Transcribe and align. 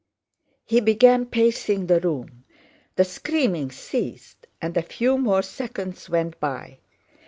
He 0.65 0.79
began 0.81 1.27
pacing 1.27 1.85
the 1.85 1.99
room. 1.99 2.43
The 2.95 3.05
screaming 3.05 3.69
ceased, 3.69 4.47
and 4.59 4.75
a 4.75 4.81
few 4.81 5.15
more 5.15 5.43
seconds 5.43 6.09
went 6.09 6.39
by. 6.39 6.79